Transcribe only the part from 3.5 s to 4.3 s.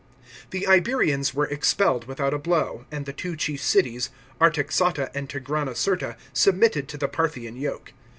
cities.